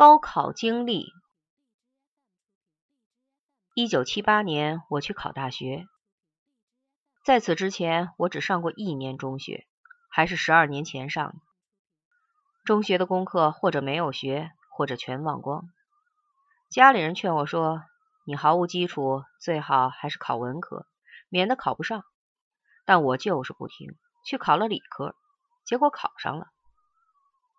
[0.00, 1.12] 高考经历：
[3.74, 5.86] 一九七八年，我去考大学。
[7.22, 9.66] 在此之前，我只上过一年中学，
[10.08, 11.34] 还是十二年前上的。
[12.64, 15.64] 中学的功课或者没有学，或者全忘光。
[16.70, 17.82] 家里人劝我说
[18.24, 20.86] ：“你毫无基础，最好还是考文科，
[21.28, 22.04] 免得考不上。”
[22.86, 23.94] 但我就是不听，
[24.24, 25.14] 去考了理科，
[25.66, 26.46] 结果考上了。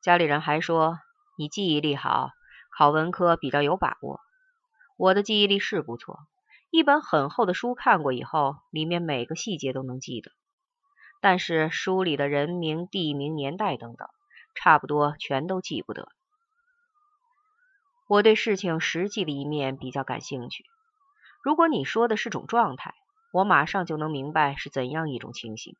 [0.00, 0.98] 家里人还说。
[1.36, 2.30] 你记忆力好，
[2.76, 4.20] 考文科比较有把握。
[4.98, 6.18] 我的记忆力是不错，
[6.70, 10.30] 一本很厚的书看过以后，里面每个细节都能记得。
[11.22, 14.08] 但是书里的人名、地名、年代等等，
[14.54, 16.08] 差不多全都记不得。
[18.08, 20.66] 我对事情实际的一面比较感兴趣。
[21.42, 22.94] 如果你说的是种状态，
[23.32, 25.74] 我马上就能明白是怎样一种情形；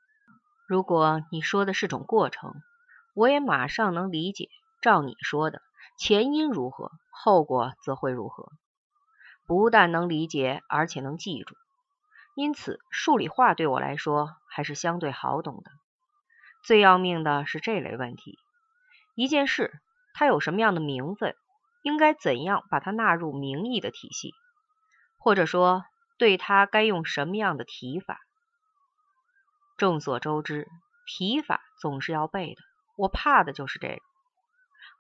[0.67, 2.55] 如果你说的是种过程，
[3.15, 4.49] 我也马上能理解。
[4.83, 5.63] 照你说的，
[5.97, 8.51] 前因如何，后果则会如何？
[9.47, 11.55] 不但能理解，而且能记住。
[12.35, 15.71] 因此，数理化对我来说还是相对好懂的。
[16.65, 18.39] 最要命的是这类问题：
[19.15, 19.73] 一件事，
[20.15, 21.37] 它有什么样的名分，
[21.83, 24.33] 应该怎样把它纳入名义的体系，
[25.17, 25.85] 或者说，
[26.19, 28.19] 对它该用什么样的提法？
[29.77, 30.67] 众所周知，
[31.07, 32.63] 提法总是要背的。
[32.97, 34.12] 我怕的就是这个。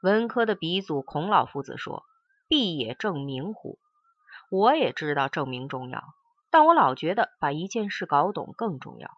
[0.02, 2.04] 文科的鼻祖孔老夫子说
[2.48, 3.78] ：“必也正名乎？”
[4.50, 6.02] 我也知道证明重要，
[6.50, 9.10] 但我老觉得把一件事搞懂更重要。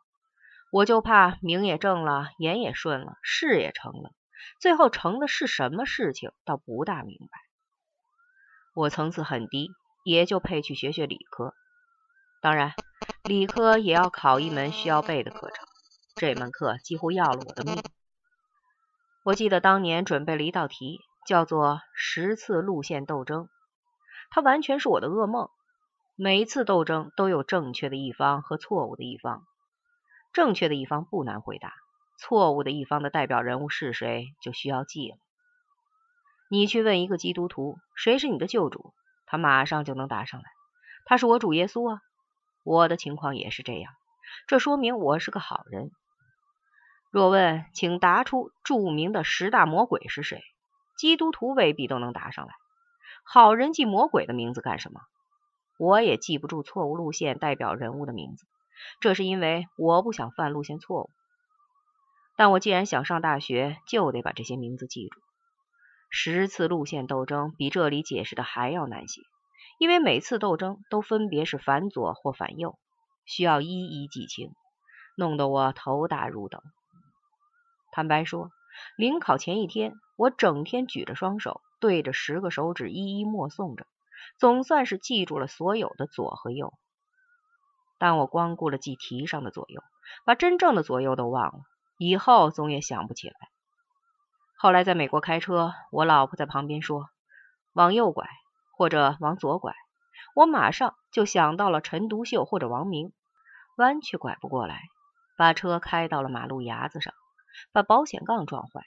[0.70, 4.12] 我就怕名也正了，言也顺了，事也成了，
[4.60, 7.38] 最后成的是什么事情，倒不大明白。
[8.74, 9.70] 我层次很低，
[10.04, 11.54] 也就配去学学理科。
[12.42, 12.74] 当然，
[13.22, 15.66] 理科也要考一门需要背的课程，
[16.14, 17.82] 这门课几乎要了我的命。
[19.24, 23.48] 我记得当年准备了一道题，叫做十次路线斗争，
[24.30, 25.48] 它完全是我的噩梦。
[26.14, 29.42] 每一次斗争都有正确的一方和错误的一方，
[30.34, 31.72] 正确的一方不难回答，
[32.18, 35.16] 错误的一方的代表人物是谁就需要记了。
[36.50, 38.92] 你去问一个基督徒谁是你的救主，
[39.24, 40.50] 他马上就能答上来，
[41.06, 42.00] 他是我主耶稣啊。
[42.62, 43.94] 我的情况也是这样，
[44.46, 45.90] 这说明我是个好人。
[47.14, 50.42] 若问，请答出著名的十大魔鬼是谁？
[50.98, 52.52] 基督徒未必都能答上来。
[53.24, 55.00] 好人记魔鬼的名字干什么？
[55.78, 58.44] 我也记不住错误路线代表人物的名字，
[58.98, 61.10] 这是因为我不想犯路线错误。
[62.34, 65.20] 但我既然想上大学，就得把这些名字记住。
[66.10, 69.22] 十次路线斗争比这里解释的还要难些，
[69.78, 72.76] 因为每次斗争都分别是反左或反右，
[73.24, 74.50] 需要一一记清，
[75.16, 76.60] 弄得我头大如斗。
[77.94, 78.50] 坦白说，
[78.96, 83.86] 临考前一天，我整天举着双手，对着十个手指一一默诵着，
[84.36, 86.74] 总算是记住了所有的左和右。
[87.96, 89.80] 但我光顾了记题上的左右，
[90.24, 91.60] 把真正的左右都忘了，
[91.96, 93.36] 以后总也想不起来。
[94.56, 97.10] 后来在美国开车，我老婆在旁边说
[97.74, 98.28] ：“往右拐，
[98.76, 99.72] 或者往左拐。”
[100.34, 103.12] 我马上就想到了陈独秀或者王明，
[103.76, 104.80] 弯却拐不过来，
[105.36, 107.14] 把车开到了马路牙子上。
[107.72, 108.82] 把保险杠撞坏，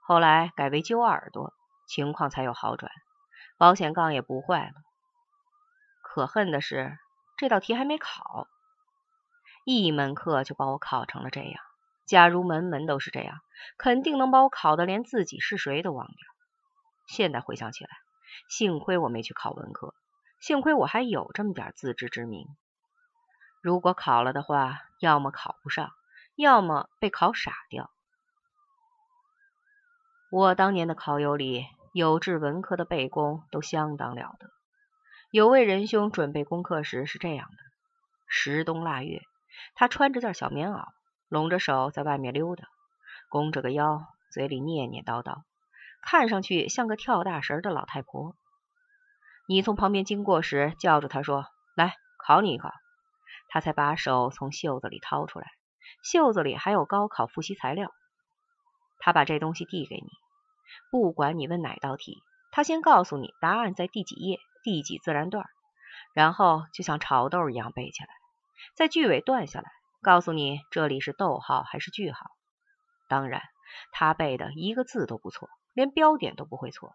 [0.00, 1.52] 后来改为揪耳朵，
[1.86, 2.90] 情况才有好转，
[3.58, 4.74] 保险杠也不坏了。
[6.02, 6.98] 可恨的是，
[7.36, 8.48] 这道题还没考，
[9.64, 11.62] 一门课就把我考成了这样。
[12.06, 13.38] 假如门门都是这样，
[13.78, 16.16] 肯定能把我考的连自己是谁都忘掉。
[17.06, 17.90] 现在回想起来，
[18.48, 19.94] 幸亏我没去考文科，
[20.40, 22.48] 幸亏我还有这么点自知之明。
[23.62, 25.92] 如果考了的话，要么考不上。
[26.36, 27.90] 要么被考傻掉。
[30.30, 34.48] 我当年的考友里，有志文科的背功都相当了得。
[35.32, 37.56] 有位仁兄准备功课时是这样的：
[38.28, 39.22] 时冬腊月，
[39.74, 40.86] 他穿着件小棉袄，
[41.28, 42.68] 拢着手在外面溜达，
[43.28, 45.42] 弓着个腰，嘴里念念叨叨，
[46.02, 48.34] 看上去像个跳大神的老太婆。
[49.46, 52.72] 你从旁边经过时，叫住他说：“来，考你一考。”
[53.52, 55.48] 他才把手从袖子里掏出来。
[56.02, 57.92] 袖子里还有高考复习材料，
[58.98, 60.08] 他把这东西递给你，
[60.90, 62.22] 不管你问哪道题，
[62.52, 65.46] 他先告诉你答案在第几页、第几自然段，
[66.14, 68.08] 然后就像炒豆一样背起来，
[68.74, 69.70] 在句尾断下来，
[70.02, 72.30] 告诉你这里是逗号还是句号。
[73.08, 73.42] 当然，
[73.92, 76.94] 他背的一个字都不错，连标点都不会错。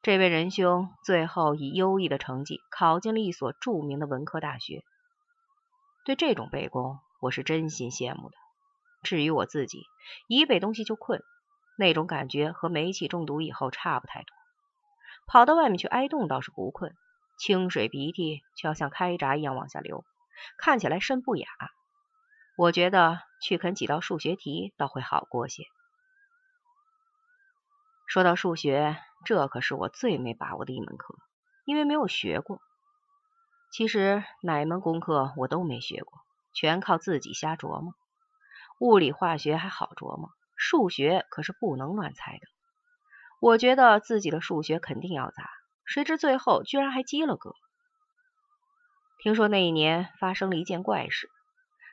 [0.00, 4.84] 这位仁兄最后以优异的成绩考进了一所著名的文科大学。
[6.04, 6.98] 对这种背功。
[7.20, 8.36] 我是真心羡慕的。
[9.02, 9.84] 至于我自己，
[10.26, 11.22] 一背东西就困，
[11.76, 14.34] 那种感觉和煤气中毒以后差不太多。
[15.26, 16.96] 跑到外面去挨冻倒是不困，
[17.38, 20.04] 清水鼻涕却要像开闸一样往下流，
[20.58, 21.48] 看起来甚不雅。
[22.56, 25.64] 我觉得去啃几道数学题倒会好过些。
[28.06, 31.14] 说到数学，这可是我最没把握的一门课，
[31.66, 32.60] 因为没有学过。
[33.70, 36.18] 其实哪门功课我都没学过，
[36.58, 37.94] 全靠自己瞎琢磨。
[38.80, 42.40] 物理、化学还好琢磨，数学可是不能乱猜的。
[43.40, 45.48] 我觉得自己的数学肯定要砸，
[45.84, 47.54] 谁知最后居然还及了格。
[49.22, 51.30] 听说那一年发生了一件怪事。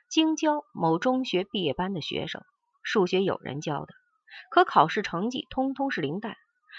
[0.08, 2.42] 京郊某中学毕业班的学生，
[2.82, 3.94] 数学有人教的，
[4.50, 6.36] 可考试成绩通通是零蛋，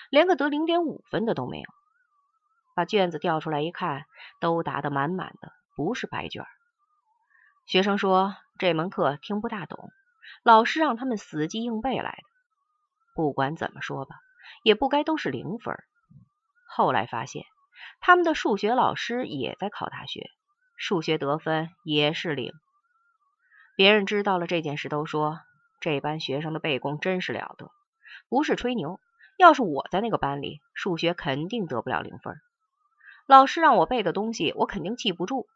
[0.09, 1.69] 连个得零点五分的都没有。
[2.75, 4.03] 把卷子调出来一看，
[4.41, 6.43] 都答得满满的，不是白卷。
[7.67, 9.91] 学生说这门课听不大懂，
[10.41, 12.23] 老师让他们死记硬背来的。
[13.13, 14.15] 不管怎么说吧，
[14.63, 15.77] 也不该都是零分。
[16.69, 17.43] 后来发现，
[17.99, 20.29] 他们的数学老师也在考大学，
[20.77, 22.53] 数学得分也是零。
[23.75, 25.41] 别人知道了这件事，都说
[25.81, 27.69] 这班学生的背功真是了得，
[28.29, 28.97] 不是吹牛。
[29.37, 32.39] 要是我在那个班里，数学肯定得不了零分。
[33.27, 35.47] 老师让我背的东西，我肯定记不住。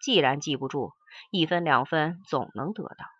[0.00, 0.94] 既然记不住，
[1.30, 3.17] 一分两分总能得到。